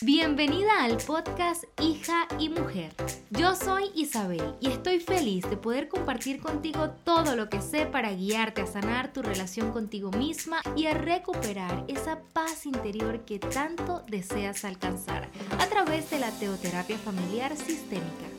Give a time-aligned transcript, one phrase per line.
[0.00, 2.92] Bienvenida al podcast Hija y Mujer.
[3.30, 8.12] Yo soy Isabel y estoy feliz de poder compartir contigo todo lo que sé para
[8.12, 14.02] guiarte a sanar tu relación contigo misma y a recuperar esa paz interior que tanto
[14.08, 15.28] deseas alcanzar
[15.60, 18.33] a través de la teoterapia familiar sistémica.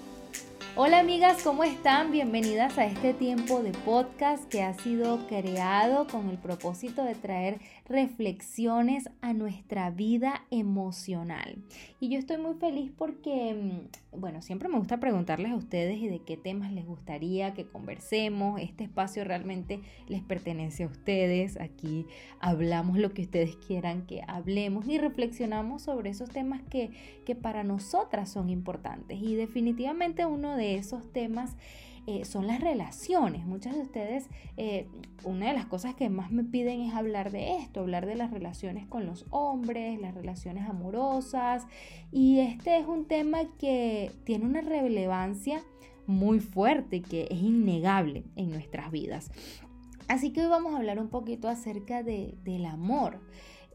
[0.77, 2.11] Hola amigas, ¿cómo están?
[2.11, 7.61] Bienvenidas a este tiempo de podcast que ha sido creado con el propósito de traer
[7.87, 11.63] reflexiones a nuestra vida emocional.
[12.01, 16.09] Y yo estoy muy feliz porque, mm, bueno, siempre me gusta preguntarles a ustedes y
[16.09, 18.59] de qué temas les gustaría que conversemos.
[18.59, 19.79] Este espacio realmente
[20.09, 21.57] les pertenece a ustedes.
[21.61, 22.05] Aquí
[22.41, 26.91] hablamos lo que ustedes quieran que hablemos y reflexionamos sobre esos temas que,
[27.23, 29.21] que para nosotras son importantes.
[29.21, 31.55] Y definitivamente uno de esos temas
[32.07, 33.45] eh, son las relaciones.
[33.45, 34.87] Muchas de ustedes, eh,
[35.23, 38.31] una de las cosas que más me piden es hablar de esto, hablar de las
[38.31, 41.65] relaciones con los hombres, las relaciones amorosas.
[42.11, 45.63] Y este es un tema que tiene una relevancia
[46.05, 49.31] muy fuerte, que es innegable en nuestras vidas.
[50.07, 53.19] Así que hoy vamos a hablar un poquito acerca de, del amor.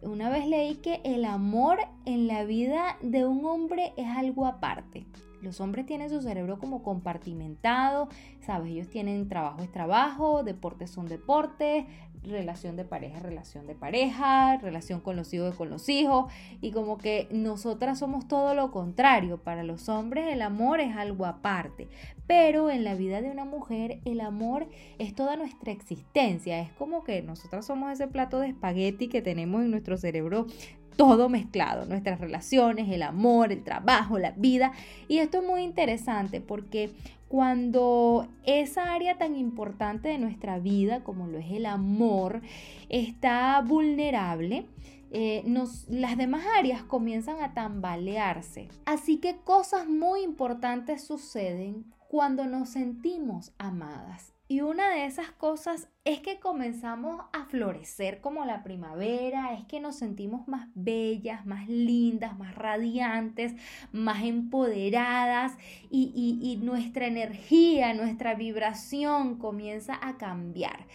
[0.02, 5.04] Una vez leí que el amor en la vida de un hombre es algo aparte.
[5.42, 8.08] Los hombres tienen su cerebro como compartimentado,
[8.40, 8.72] ¿sabes?
[8.72, 11.84] Ellos tienen trabajo es trabajo, deportes son deportes,
[12.22, 16.98] relación de pareja relación de pareja, relación con los hijos con los hijos, y como
[16.98, 19.38] que nosotras somos todo lo contrario.
[19.38, 21.88] Para los hombres el amor es algo aparte,
[22.26, 26.60] pero en la vida de una mujer el amor es toda nuestra existencia.
[26.60, 30.46] Es como que nosotras somos ese plato de espagueti que tenemos en nuestro cerebro
[30.96, 34.72] todo mezclado, nuestras relaciones, el amor, el trabajo, la vida.
[35.08, 36.90] Y esto es muy interesante porque
[37.28, 42.42] cuando esa área tan importante de nuestra vida, como lo es el amor,
[42.88, 44.66] está vulnerable,
[45.12, 45.44] eh,
[45.88, 48.68] las demás áreas comienzan a tambalearse.
[48.84, 54.34] Así que cosas muy importantes suceden cuando nos sentimos amadas.
[54.48, 59.78] Y una de esas cosas es que comenzamos a florecer como la primavera, es que
[59.78, 63.54] nos sentimos más bellas, más lindas, más radiantes,
[63.92, 65.56] más empoderadas
[65.88, 70.88] y, y nuestra energía, nuestra vibración comienza a cambiar.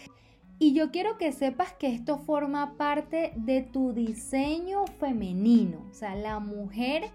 [0.60, 6.14] Y yo quiero que sepas que esto forma parte de tu diseño femenino, o sea,
[6.16, 7.10] la mujer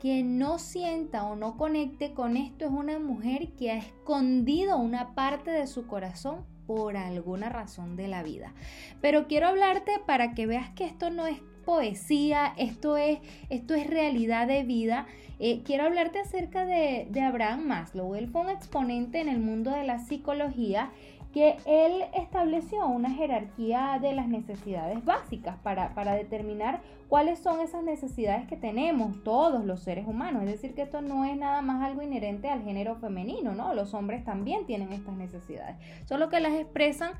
[0.00, 5.14] que no sienta o no conecte con esto es una mujer que ha escondido una
[5.14, 8.52] parte de su corazón por alguna razón de la vida.
[9.00, 13.86] Pero quiero hablarte para que veas que esto no es poesía, esto es, esto es
[13.86, 15.06] realidad de vida.
[15.38, 18.14] Eh, quiero hablarte acerca de, de Abraham Maslow.
[18.14, 20.90] Él fue un exponente en el mundo de la psicología
[21.32, 27.82] que él estableció una jerarquía de las necesidades básicas para, para, determinar cuáles son esas
[27.82, 30.44] necesidades que tenemos todos los seres humanos.
[30.44, 33.74] Es decir, que esto no es nada más algo inherente al género femenino, ¿no?
[33.74, 37.12] Los hombres también tienen estas necesidades, solo que las expresan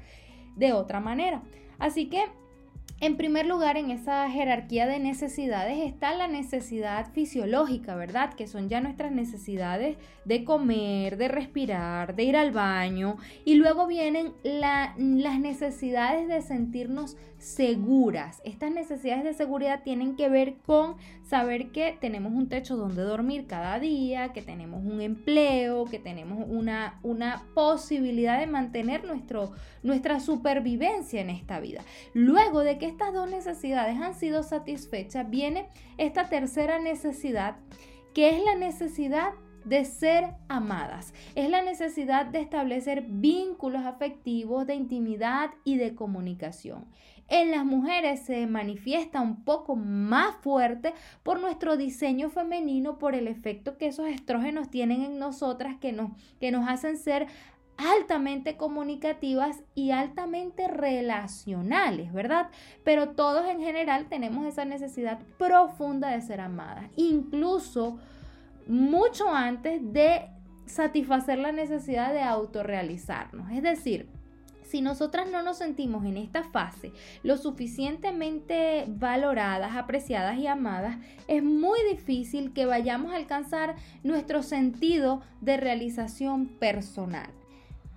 [0.56, 1.42] de otra manera.
[1.78, 2.24] Así que
[3.00, 8.34] en primer lugar, en esa jerarquía de necesidades está la necesidad fisiológica, ¿verdad?
[8.34, 13.16] Que son ya nuestras necesidades de comer, de respirar, de ir al baño.
[13.44, 14.96] Y luego vienen las
[15.38, 18.42] necesidades de sentirnos seguras.
[18.44, 23.46] Estas necesidades de seguridad tienen que ver con saber que tenemos un techo donde dormir
[23.46, 29.52] cada día, que tenemos un empleo, que tenemos una, una posibilidad de mantener nuestro,
[29.84, 31.82] nuestra supervivencia en esta vida.
[32.12, 37.56] Luego de que estas dos necesidades han sido satisfechas, viene esta tercera necesidad,
[38.14, 39.32] que es la necesidad
[39.64, 41.12] de ser amadas.
[41.34, 46.86] Es la necesidad de establecer vínculos afectivos, de intimidad y de comunicación.
[47.30, 53.28] En las mujeres se manifiesta un poco más fuerte por nuestro diseño femenino, por el
[53.28, 57.26] efecto que esos estrógenos tienen en nosotras que nos, que nos hacen ser
[57.78, 62.50] altamente comunicativas y altamente relacionales, ¿verdad?
[62.84, 67.98] Pero todos en general tenemos esa necesidad profunda de ser amadas, incluso
[68.66, 70.28] mucho antes de
[70.66, 73.50] satisfacer la necesidad de autorrealizarnos.
[73.52, 74.08] Es decir,
[74.64, 76.92] si nosotras no nos sentimos en esta fase
[77.22, 85.22] lo suficientemente valoradas, apreciadas y amadas, es muy difícil que vayamos a alcanzar nuestro sentido
[85.40, 87.37] de realización personal.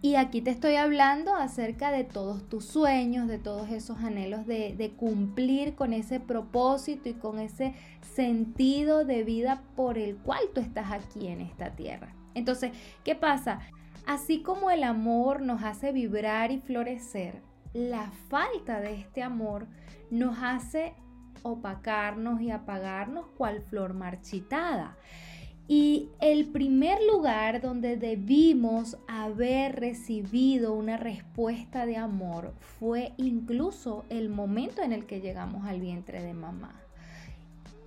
[0.03, 4.74] Y aquí te estoy hablando acerca de todos tus sueños, de todos esos anhelos de,
[4.75, 7.75] de, cumplir con ese propósito y con ese
[8.15, 12.15] sentido de vida por el cual tú estás aquí en esta tierra.
[12.33, 12.71] Entonces,
[13.03, 13.59] ¿qué pasa?
[14.07, 17.44] Así como el amor nos hace vibrar y florecer,
[17.74, 19.68] la falta de este amor
[20.09, 20.94] nos hace
[21.44, 24.98] opacarnos y apagarnos cual flor marchitada.
[25.73, 34.27] Y el primer lugar donde debimos haber recibido una respuesta de amor fue incluso el
[34.27, 36.75] momento en el que llegamos al vientre de mamá.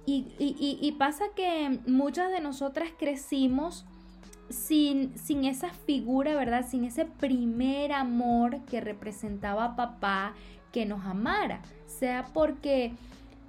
[0.06, 3.84] Y, pasa que muchas de nosotras crecimos
[4.48, 6.66] sin, sin esa figura, ¿verdad?
[6.66, 10.32] Sin ese primer amor que representaba papá
[10.72, 12.94] que nos amara, sea porque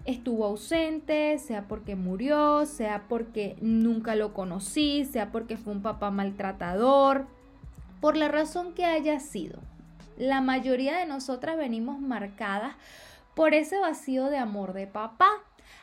[0.05, 6.11] estuvo ausente, sea porque murió, sea porque nunca lo conocí, sea porque fue un papá
[6.11, 7.25] maltratador,
[7.99, 9.59] por la razón que haya sido.
[10.17, 12.75] La mayoría de nosotras venimos marcadas
[13.35, 15.27] por ese vacío de amor de papá.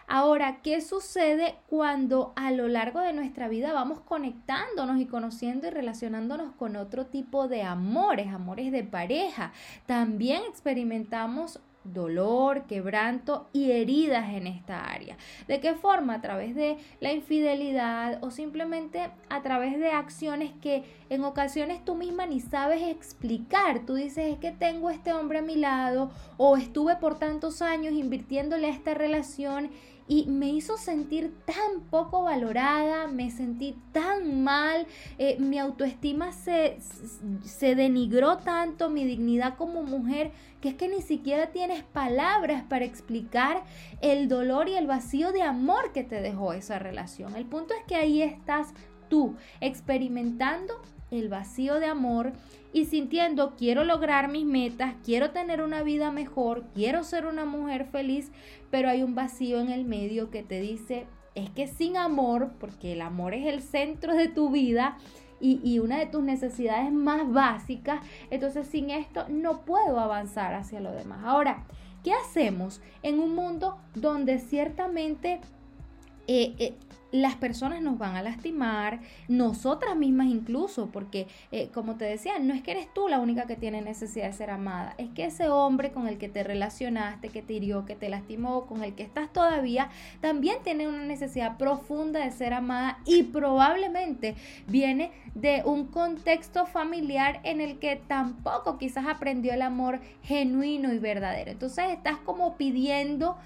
[0.06, 5.70] Ahora, ¿qué sucede cuando a lo largo de nuestra vida vamos conectándonos y conociendo y
[5.70, 9.52] relacionándonos con otro tipo de amores, amores de pareja?
[9.86, 15.16] También experimentamos dolor, quebranto y heridas en esta área.
[15.48, 16.14] ¿De qué forma?
[16.14, 21.94] A través de la infidelidad o simplemente a través de acciones que en ocasiones tú
[21.94, 23.80] misma ni sabes explicar.
[23.86, 27.92] Tú dices, es que tengo este hombre a mi lado o estuve por tantos años
[27.94, 29.70] invirtiéndole a esta relación
[30.12, 34.86] y me hizo sentir tan poco valorada, me sentí tan mal,
[35.16, 36.76] eh, mi autoestima se,
[37.42, 42.84] se denigró tanto, mi dignidad como mujer, que es que ni siquiera tienes palabras para
[42.84, 43.64] explicar
[44.02, 47.34] el dolor y el vacío de amor que te dejó esa relación.
[47.34, 48.74] El punto es que ahí estás
[49.08, 50.74] tú experimentando
[51.12, 52.32] el vacío de amor
[52.72, 57.86] y sintiendo quiero lograr mis metas, quiero tener una vida mejor, quiero ser una mujer
[57.86, 58.32] feliz,
[58.70, 62.94] pero hay un vacío en el medio que te dice, es que sin amor, porque
[62.94, 64.96] el amor es el centro de tu vida,
[65.44, 68.00] y, y, una de tus necesidades más básicas,
[68.30, 71.24] entonces sin esto no puedo avanzar hacia lo demás.
[71.24, 71.64] Ahora,
[72.04, 75.40] ¿qué hacemos en un mundo donde ciertamente
[76.28, 76.74] eh, eh,
[77.12, 82.54] las personas nos van a lastimar, nosotras mismas incluso, porque eh, como te decía, no
[82.54, 85.48] es que eres tú la única que tiene necesidad de ser amada, es que ese
[85.48, 89.02] hombre con el que te relacionaste, que te hirió, que te lastimó, con el que
[89.02, 94.34] estás todavía, también tiene una necesidad profunda de ser amada y probablemente
[94.66, 100.98] viene de un contexto familiar en el que tampoco quizás aprendió el amor genuino y
[100.98, 101.50] verdadero.
[101.50, 103.36] Entonces estás como pidiendo,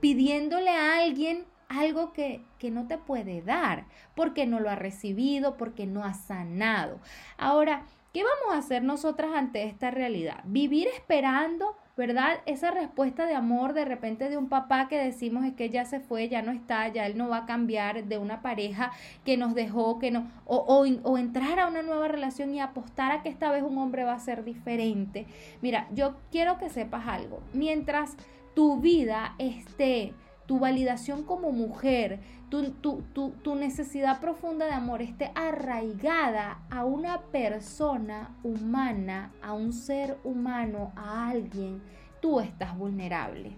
[0.00, 1.44] pidiéndole a alguien
[1.78, 6.14] algo que, que, no te puede dar, porque no lo ha recibido, porque no ha
[6.14, 6.98] sanado.
[7.38, 10.40] Ahora, ¿qué vamos a hacer nosotras ante esta realidad?
[10.44, 12.40] Vivir esperando, ¿verdad?
[12.46, 16.00] Esa respuesta de amor de repente de un papá que decimos es que ya se
[16.00, 18.92] fue, ya no está, ya él no va a cambiar, de una pareja
[19.24, 23.12] que nos dejó, que no, o, o, o entrar a una nueva relación y apostar
[23.12, 25.26] a que esta vez un hombre va a ser diferente.
[25.60, 27.42] Mira, yo quiero que sepas algo.
[27.52, 28.16] Mientras
[28.54, 30.14] tu vida esté
[30.46, 39.32] tu validación como mujer, tu, necesidad profunda de amor esté arraigada a una persona humana,
[39.42, 41.82] a un ser humano, a alguien,
[42.20, 43.56] tú estás vulnerable.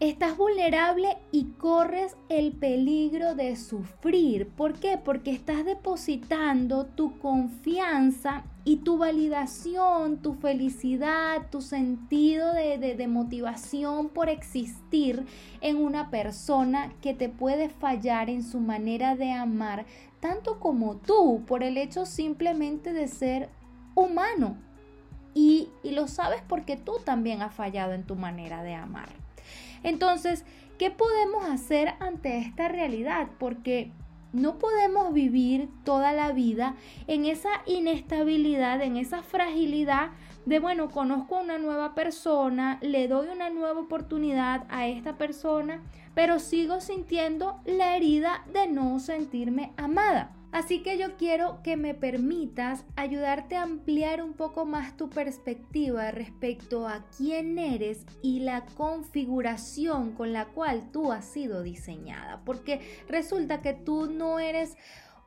[0.00, 4.48] Estás vulnerable y corres el peligro de sufrir.
[4.48, 4.98] ¿Por qué?
[4.98, 14.28] Porque estás depositando tu confianza y tu validación, tu felicidad, tu sentido de, motivación por
[14.28, 15.26] existir
[15.60, 19.86] en una persona que te puede fallar en su manera de amar,
[20.18, 23.48] tanto como tú, por el hecho simplemente de ser
[23.94, 24.56] humano.
[25.34, 29.23] y lo sabes porque tú también has fallado en tu manera de amar.
[29.84, 30.44] Entonces,
[30.76, 33.28] ¿qué podemos hacer ante esta realidad?
[33.38, 33.92] Porque
[34.32, 36.74] no podemos vivir toda la vida
[37.06, 40.10] en esa inestabilidad, en esa fragilidad
[40.44, 45.80] de, bueno, conozco a una nueva persona, le doy una nueva oportunidad a esta persona,
[46.14, 50.32] pero sigo sintiendo la herida de no sentirme amada.
[50.54, 56.12] Así que yo quiero que me permitas ayudarte a ampliar un poco más tu perspectiva
[56.12, 62.42] respecto a quién eres y la configuración con la cual tú has sido diseñada.
[62.44, 64.76] Porque resulta que tú no eres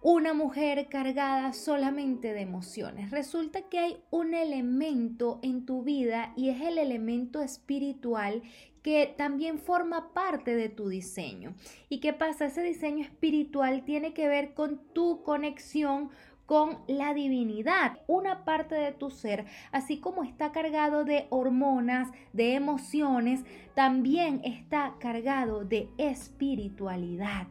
[0.09, 3.11] una mujer cargada solamente de emociones.
[3.11, 8.41] Resulta que hay un elemento en tu vida y es el elemento espiritual
[8.81, 11.55] que también forma parte de tu diseño.
[11.89, 12.45] ¿Y qué pasa?
[12.45, 16.09] Ese diseño espiritual tiene que ver con tu conexión
[16.45, 22.53] con la divinidad, una parte de tu ser, así como está cargado de hormonas, de
[22.53, 23.43] emociones,
[23.75, 27.47] también está cargado de espiritualidad.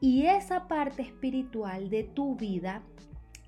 [0.00, 2.82] Y esa parte espiritual de tu vida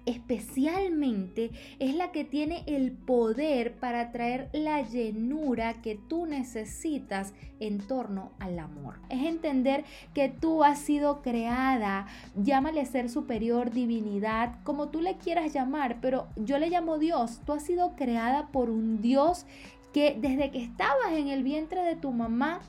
[0.06, 7.78] especialmente es la que tiene el poder para traer la llenura que tú necesitas en
[7.78, 8.96] torno al amor.
[9.08, 15.52] Es entender que tú has sido creada, llámale ser superior, divinidad, como tú le quieras
[15.52, 17.40] llamar, pero yo le llamo Dios.
[17.46, 19.46] Tú has sido creada por un Dios
[19.92, 22.60] que desde que estabas en el vientre de tu mamá,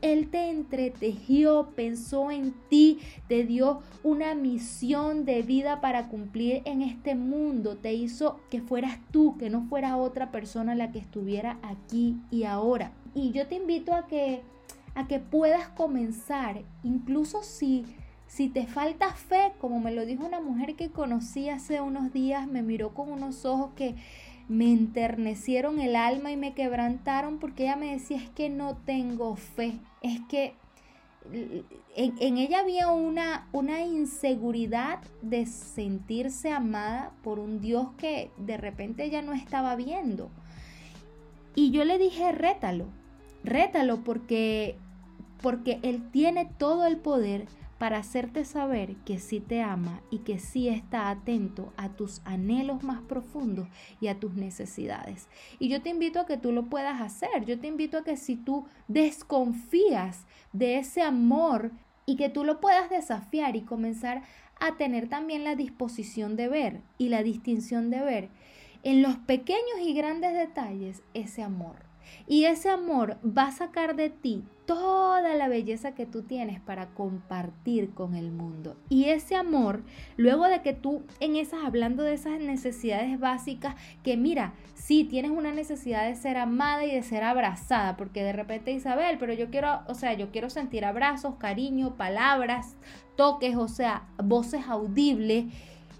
[0.00, 6.82] él te entretejió, pensó en ti, te dio una misión de vida para cumplir en
[6.82, 11.58] este mundo, te hizo que fueras tú, que no fuera otra persona la que estuviera
[11.62, 12.92] aquí y ahora.
[13.14, 14.42] Y yo te invito a que
[14.94, 17.84] a que puedas comenzar, incluso si
[18.28, 22.46] si te falta fe, como me lo dijo una mujer que conocí hace unos días,
[22.46, 23.96] me miró con unos ojos que
[24.48, 29.36] me enternecieron el alma y me quebrantaron porque ella me decía es que no tengo
[29.36, 30.54] fe, es que
[31.94, 39.04] en, ella había una, una inseguridad de sentirse amada por un Dios que de repente
[39.04, 40.30] ella no estaba viendo.
[41.54, 42.86] Y yo le dije, rétalo,
[43.44, 44.76] rétalo porque,
[45.42, 47.46] porque Él tiene todo el poder
[47.78, 52.82] para hacerte saber que sí te ama y que sí está atento a tus anhelos
[52.82, 53.68] más profundos
[54.00, 55.28] y a tus necesidades.
[55.58, 57.44] Y yo te invito a que tú lo puedas hacer.
[57.44, 61.70] Yo te invito a que si tú desconfías de ese amor
[62.04, 64.22] y que tú lo puedas desafiar y comenzar
[64.60, 68.28] a tener también la disposición de ver y la distinción de ver
[68.82, 71.87] en los pequeños y grandes detalles ese amor.
[72.26, 76.88] Y ese amor va a sacar de ti toda la belleza que tú tienes para
[76.88, 78.76] compartir con el mundo.
[78.90, 79.82] Y ese amor,
[80.18, 85.30] luego de que tú en esas, hablando de esas necesidades básicas, que mira, sí tienes
[85.30, 89.48] una necesidad de ser amada y de ser abrazada, porque de repente Isabel, pero yo
[89.48, 92.76] quiero, o sea, yo quiero sentir abrazos, cariño, palabras,
[93.16, 95.46] toques, o sea, voces audibles.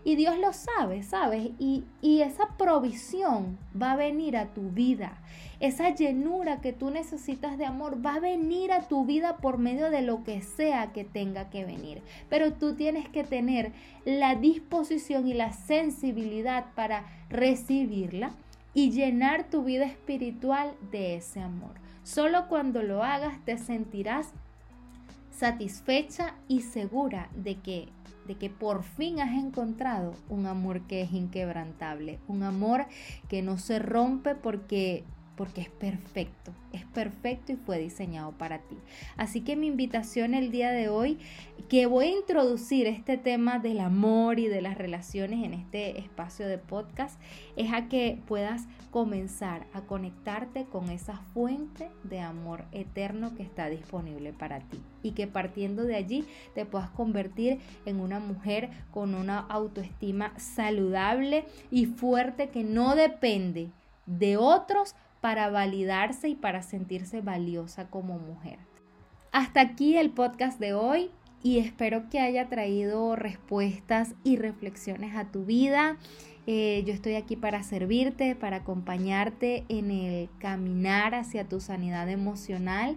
[0.09, 1.51] Y Dios lo sabe, ¿sabes?
[1.59, 5.19] Y, y esa provisión va a venir a tu vida.
[5.61, 9.91] Esa llenura que tú necesitas de amor va a venir a tu vida por medio
[9.91, 12.01] de lo que sea que tenga que venir.
[12.31, 13.73] Pero tú tienes que tener
[14.07, 18.31] la disposición y la sensibilidad para recibirla
[18.73, 21.75] y llenar tu vida espiritual de ese amor.
[22.03, 24.33] Solo cuando lo hagas te sentirás
[25.39, 27.89] satisfecha y segura de que
[28.29, 32.87] de que por fin has encontrado un amor que es inquebrantable, un amor
[33.29, 35.03] que no se rompe porque
[35.39, 38.77] porque es perfecto, es perfecto y fue diseñado para ti.
[39.17, 41.21] Así que mi invitación el día de hoy,
[41.69, 46.49] que voy a introducir este tema del amor y de las relaciones en este espacio
[46.49, 47.21] de podcast,
[47.55, 53.69] es a que puedas comenzar a conectarte con esa fuente de amor eterno que está
[53.69, 56.25] disponible para ti y que partiendo de allí
[56.57, 63.69] te puedas convertir en una mujer con una autoestima saludable y fuerte que no depende
[64.09, 68.59] de otros para validarse y para sentirse valiosa como mujer.
[69.33, 71.11] Hasta aquí el podcast de hoy
[71.43, 75.97] y espero que haya traído respuestas y reflexiones a tu vida.
[76.47, 82.97] Eh, yo estoy aquí para servirte, para acompañarte en el caminar hacia tu sanidad emocional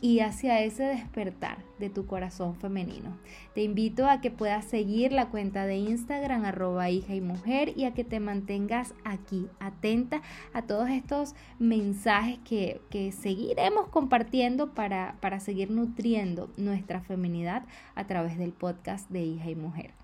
[0.00, 3.16] y hacia ese despertar de tu corazón femenino.
[3.54, 7.84] Te invito a que puedas seguir la cuenta de Instagram arroba hija y mujer y
[7.84, 15.16] a que te mantengas aquí atenta a todos estos mensajes que, que seguiremos compartiendo para,
[15.20, 19.99] para seguir nutriendo nuestra feminidad a través del podcast de hija y mujer.